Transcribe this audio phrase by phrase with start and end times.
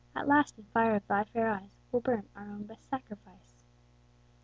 [0.15, 3.67] At last, in fire of thy fair eyes, We'll burn, our own best sacrifice.